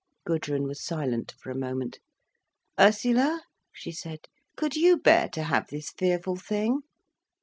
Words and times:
Gudrun 0.25 0.63
was 0.63 0.83
silent 0.83 1.35
for 1.37 1.51
a 1.51 1.55
moment. 1.55 1.99
"Ursula," 2.79 3.43
she 3.71 3.91
said, 3.91 4.21
"could 4.57 4.75
you 4.75 4.97
bear 4.97 5.29
to 5.29 5.43
have 5.43 5.67
this 5.67 5.91
fearful 5.91 6.37
thing?" 6.37 6.81